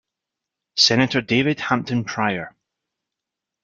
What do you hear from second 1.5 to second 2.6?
Hampton Pryor.